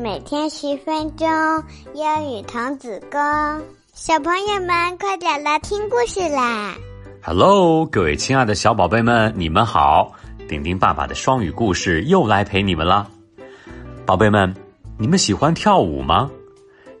[0.00, 1.28] 每天十分钟，
[1.92, 3.20] 英语童子功。
[3.92, 6.74] 小朋友们，快点来听故事啦
[7.22, 10.10] ！Hello，各位亲爱的小宝贝们，你们好！
[10.48, 13.10] 丁丁爸爸的双语故事又来陪你们了。
[14.06, 14.54] 宝贝们，
[14.96, 16.30] 你们喜欢跳舞吗？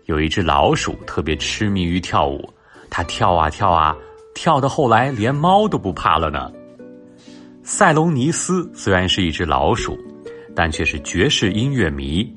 [0.04, 2.46] 有一只老鼠特别痴迷于跳舞，
[2.90, 3.96] 它跳啊跳啊，
[4.34, 6.52] 跳到后来连猫都不怕了呢。
[7.62, 9.98] 塞隆尼斯虽然是一只老鼠，
[10.54, 12.30] 但却是爵士音乐迷。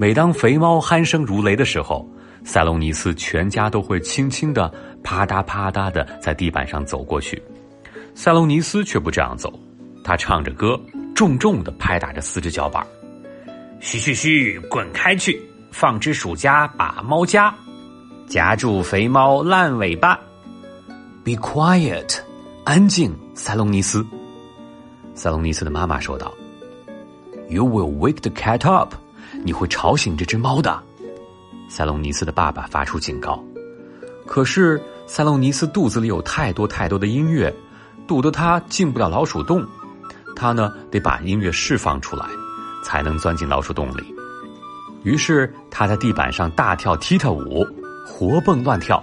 [0.00, 2.08] 每当肥猫鼾声如雷的时候，
[2.44, 7.42] 塞隆尼斯全家都会轻轻的啪嗒啪嗒的在地板上走过去。
[8.14, 9.52] 塞隆尼斯却不这样走，
[10.04, 10.80] 他唱着歌，
[11.16, 12.86] 重重的拍打着四只脚板。
[13.80, 15.42] 嘘嘘嘘，滚开去！
[15.72, 17.52] 放只鼠夹把猫夹，
[18.28, 20.16] 夹住肥猫烂尾巴。
[21.24, 22.20] Be quiet，
[22.64, 24.06] 安静，塞隆尼斯。
[25.14, 26.32] 塞隆尼斯的妈妈说道
[27.48, 28.94] ：“You will wake the cat up。”
[29.48, 30.78] 你会吵醒这只猫的，
[31.70, 33.42] 塞隆尼斯的爸爸发出警告。
[34.26, 37.50] 可是塞隆尼斯肚子里有太多太多的音乐，
[38.06, 39.66] 堵得他进不了老鼠洞。
[40.36, 42.26] 他呢得把音乐释放出来，
[42.84, 44.14] 才能钻进老鼠洞里。
[45.02, 47.66] 于是他在地板上大跳踢踏舞，
[48.04, 49.02] 活蹦乱跳，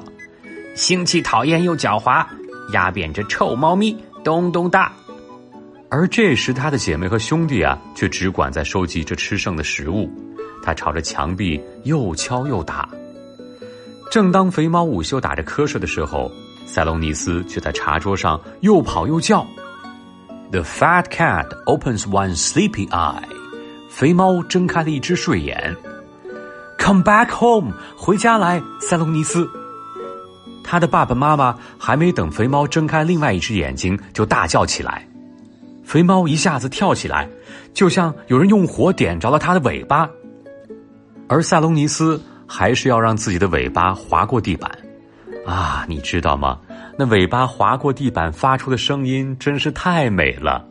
[0.75, 2.23] 腥气讨厌又狡猾，
[2.72, 4.94] 压扁这臭猫咪，咚咚哒。
[5.89, 10.08] 而这时，他的姐妹和兄弟啊，却只管在收集这吃剩的食物。
[10.66, 12.89] 他朝着墙壁又敲又打。
[14.11, 16.31] 正当肥猫午休打着瞌睡的时候，
[16.66, 19.45] 塞隆尼斯却在茶桌上又跑又叫。
[20.52, 23.21] The fat cat opens one sleepy eye。
[23.89, 25.75] 肥猫睁开了一只睡眼。
[26.77, 29.47] Come back home，回家来，塞隆尼斯。
[30.63, 35.08] 他的爸爸妈妈还没等肥猫睁开另外一只眼睛，就大叫起来。
[35.83, 37.30] 肥猫一下子跳起来，
[37.73, 40.09] 就像有人用火点着了它的尾巴。
[41.28, 44.70] 而塞隆尼斯还是要让自己的尾巴划过地板。
[45.45, 46.60] 啊，你知道吗？
[46.98, 50.66] 那尾巴划过地板发出的声音真是太美了。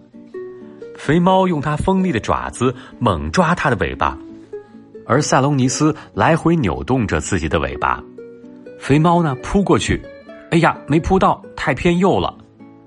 [0.96, 4.16] 肥猫用它锋利的爪子猛抓它的尾巴，
[5.06, 8.02] 而塞隆尼斯来回扭动着自己的尾巴。
[8.78, 10.00] 肥猫呢，扑过去，
[10.50, 12.34] 哎呀，没扑到，太偏右了。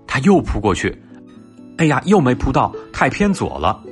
[0.07, 0.97] 它又扑过去。
[1.77, 3.83] 哎呀，又没扑到，太偏左了。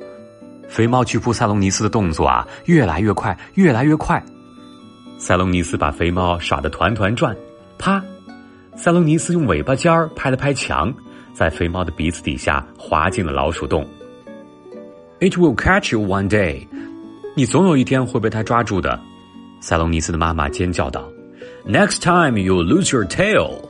[0.75, 4.21] 肥猫去扑塞隆尼斯的动作啊，越来越快，越来越快。
[5.17, 7.33] 塞隆尼斯把肥猫耍得团团转，
[7.77, 8.03] 啪！
[8.75, 10.93] 塞隆尼斯用尾巴尖儿拍了拍墙，
[11.33, 13.87] 在肥猫的鼻子底下滑进了老鼠洞。
[15.21, 16.67] It will catch you one day，
[17.37, 18.99] 你总有一天会被它抓住的。
[19.61, 21.09] 塞隆尼斯的妈妈尖叫道
[21.65, 23.61] ：“Next time you lose your tail，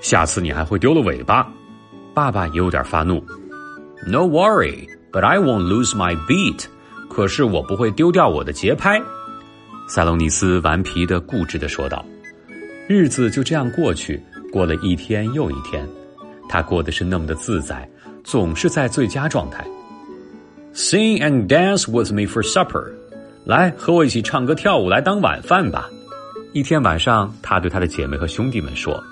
[0.00, 1.52] 下次你还会丢了尾巴。”
[2.14, 3.24] 爸爸也有点发怒。
[4.06, 6.64] No worry, but I won't lose my beat。
[7.08, 9.00] 可是我不会丢掉我的节拍。
[9.88, 12.04] 塞隆尼斯顽皮的、固执的说道。
[12.86, 15.88] 日子就这样过去，过了一天又一天，
[16.48, 17.88] 他过的是那么的自在，
[18.24, 19.66] 总是在最佳状态。
[20.74, 22.92] Sing and dance with me for supper。
[23.44, 25.88] 来和我一起唱歌跳舞来当晚饭吧。
[26.52, 29.02] 一天晚上，他对他的姐妹和兄弟们说。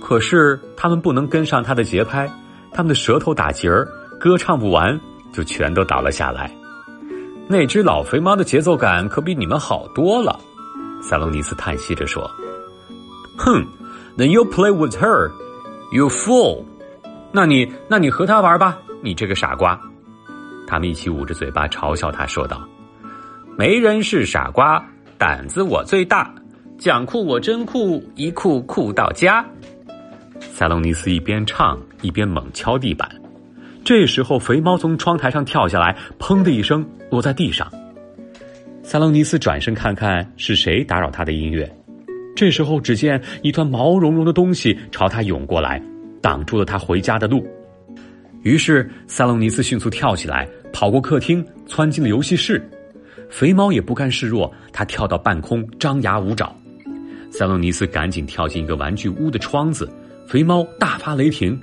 [0.00, 2.30] 可是他们不能跟上他的节拍。
[2.72, 3.88] 他们的舌头打结儿，
[4.20, 5.00] 歌唱不完
[5.32, 6.50] 就全都倒了下来。
[7.48, 10.38] 那只老肥猫的节奏感可比你们好多了，
[11.02, 12.28] 塞隆尼斯叹息着说
[13.38, 13.64] ：“哼
[14.16, 15.30] ，Then you play with her,
[15.92, 16.64] you fool。
[17.32, 19.80] 那你那你和他玩吧，你这个傻瓜。”
[20.66, 22.66] 他们一起捂着嘴巴嘲笑他说道
[23.56, 24.84] ：“没人是傻瓜，
[25.16, 26.34] 胆子我最大，
[26.76, 29.46] 讲酷我真酷，一酷酷到家。”
[30.40, 33.08] 塞隆尼斯一边唱一边猛敲地板，
[33.86, 37.70] 这时候肥猫从窗台上跳下来，砰的一声落在地上。
[38.82, 41.72] 塞隆尼斯转身看看是谁打扰他的音乐，
[42.34, 45.80] 这时候只见一团毛茸茸的东西朝他涌过来，
[46.20, 47.46] 挡住了他回家的路。
[48.42, 52.60] 于是塞隆尼斯迅速跳起来，跑过客厅，窜进了游戏室。
[53.30, 56.52] 肥猫也不甘示弱，他跳到半空，张牙舞爪。
[57.30, 59.88] 塞隆尼斯赶紧跳进一个玩具屋的窗子。
[60.26, 61.56] 肥猫大发雷霆，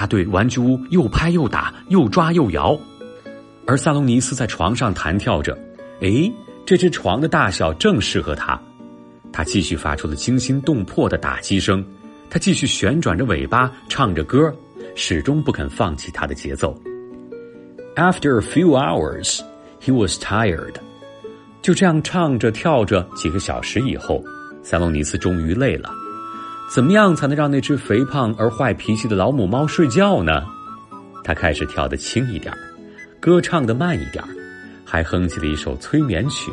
[0.00, 2.74] 他对玩具屋又拍又打，又抓又摇，
[3.66, 5.52] 而萨隆尼斯在床上弹跳着。
[6.00, 6.32] 哎，
[6.64, 8.58] 这只床的大小正适合他。
[9.30, 11.84] 他继续发出了惊心动魄的打击声，
[12.30, 14.50] 他继续旋转着尾巴，唱着歌，
[14.94, 16.74] 始终不肯放弃他的节奏。
[17.94, 19.40] After a few hours,
[19.82, 20.76] he was tired。
[21.60, 24.24] 就这样唱着跳着，几个小时以后，
[24.62, 25.99] 萨隆尼斯终于累了。
[26.72, 30.42] 怎么样才能让那只肥胖而坏脾气的老母猫睡觉呢？
[31.24, 32.54] 他开始跳得轻一点
[33.18, 34.24] 歌唱得慢一点
[34.84, 36.50] 还哼起了一首催眠曲。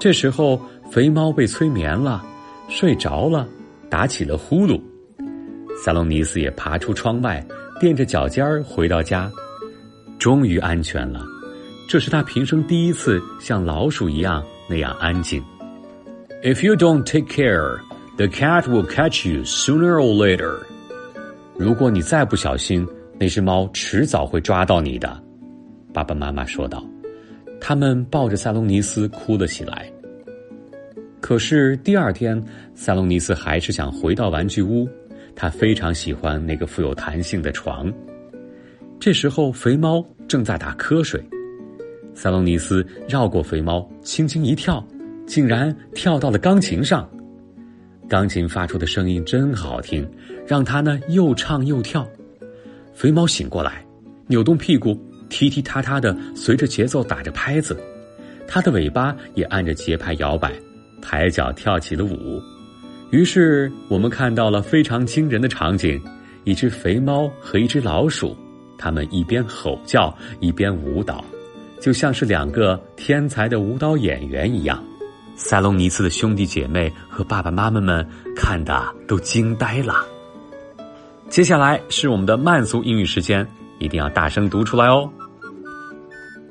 [0.00, 0.60] 这时候，
[0.90, 2.24] 肥猫被催眠了，
[2.68, 3.46] 睡着了，
[3.88, 4.80] 打起了呼噜。
[5.82, 7.44] 萨隆尼斯也爬出窗外，
[7.80, 9.30] 垫着脚尖儿回到家，
[10.18, 11.24] 终于安全了。
[11.88, 15.42] 这是他平生第一次像老鼠一样那样安静。
[16.42, 17.78] If you don't take care,
[18.16, 20.58] the cat will catch you sooner or later.
[21.56, 22.86] 如果你再不小心，
[23.18, 25.22] 那只猫迟早会抓到你的。
[25.92, 26.84] 爸爸妈妈说道。
[27.64, 29.88] 他们抱着塞隆尼斯哭了起来。
[31.20, 32.42] 可是第二天，
[32.74, 34.88] 塞隆尼斯还是想回到玩具屋。
[35.36, 37.90] 他非常喜欢那个富有弹性的床。
[38.98, 41.22] 这时候，肥猫正在打瞌睡。
[42.14, 44.84] 塞隆尼斯绕过肥猫，轻轻一跳，
[45.24, 47.08] 竟然跳到了钢琴上。
[48.08, 50.06] 钢琴发出的声音真好听，
[50.46, 52.06] 让他呢又唱又跳。
[52.92, 53.84] 肥猫醒过来，
[54.26, 55.00] 扭动屁股，
[55.30, 57.78] 踢踢踏踏的随着节奏打着拍子，
[58.46, 60.52] 它的尾巴也按着节拍摇摆，
[61.00, 62.42] 抬脚跳起了舞。
[63.10, 66.00] 于是我们看到了非常惊人的场景：
[66.44, 68.36] 一只肥猫和一只老鼠，
[68.76, 71.24] 它们一边吼叫一边舞蹈，
[71.80, 74.84] 就像是两个天才的舞蹈演员一样。
[75.35, 80.05] 塞隆尼斯的兄弟姐妹和爸爸妈妈们看的都惊呆了。
[81.29, 83.45] 接下来是我们的慢速英语时间，
[83.79, 85.11] 一定要大声读出来哦。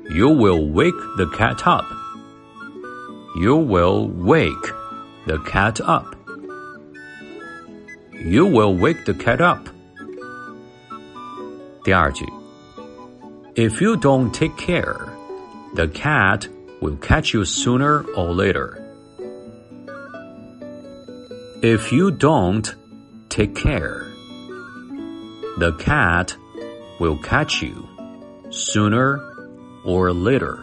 [0.09, 1.85] You will wake the cat up.
[3.41, 4.73] You will wake
[5.25, 6.05] the cat up.
[8.25, 9.67] You will wake the cat up.
[11.83, 12.25] 第二句，
[13.55, 14.95] If you don't take care,
[15.75, 16.47] the cat
[16.81, 18.81] will catch you sooner or later.
[21.61, 22.73] If you don't
[23.29, 24.03] take care,
[25.57, 26.35] the cat
[26.99, 27.87] will catch you
[28.51, 29.19] sooner
[29.83, 30.59] or later.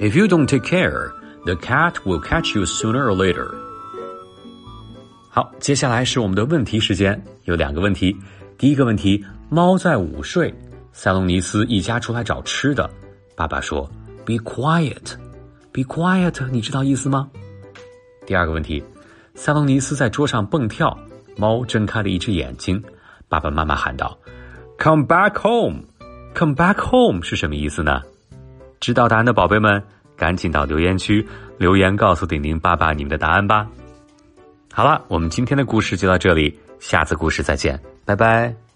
[0.00, 1.12] If you don't take care,
[1.44, 3.54] the cat will catch you sooner or later.
[5.30, 8.16] 好，接下来是我们的问题时间，有两个问题。
[8.58, 10.52] 第一个问题：猫在午睡，
[10.93, 12.89] 塞隆尼斯一家出来找吃的。
[13.35, 13.89] 爸爸说
[14.25, 15.15] ：“Be quiet,
[15.71, 17.29] be quiet。”你知道意思吗？
[18.25, 18.83] 第二个问题：
[19.35, 20.97] 塞隆尼斯在桌上蹦跳，
[21.37, 22.81] 猫睁开了一只眼睛。
[23.27, 24.17] 爸爸妈妈喊道
[24.77, 25.83] ：“Come back home,
[26.35, 28.01] come back home。”是什么意思呢？
[28.79, 29.81] 知道答案的宝贝们，
[30.17, 31.25] 赶紧到留言区
[31.57, 33.67] 留言告诉顶顶爸爸你们的答案吧。
[34.73, 38.70] 好了，我们今天的故事就到这里，下次故事再见，拜拜。